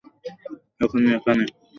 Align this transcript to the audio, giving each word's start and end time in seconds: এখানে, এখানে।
এখানে, 0.81 1.07
এখানে। 1.17 1.43